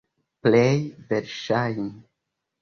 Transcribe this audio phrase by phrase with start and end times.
[0.47, 0.79] Plej
[1.11, 1.87] verŝajne.